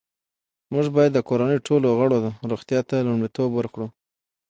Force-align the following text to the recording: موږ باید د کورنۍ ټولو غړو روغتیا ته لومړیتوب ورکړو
موږ 0.73 0.85
باید 0.95 1.11
د 1.13 1.19
کورنۍ 1.29 1.57
ټولو 1.67 1.87
غړو 1.99 2.17
روغتیا 2.51 2.79
ته 2.89 2.95
لومړیتوب 3.07 3.49
ورکړو 3.55 3.87